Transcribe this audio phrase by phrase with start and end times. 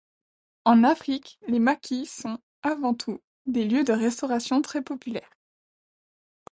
[0.65, 5.29] En Afrique, les maquis sont, avant tout, des lieux de restauration très populaires.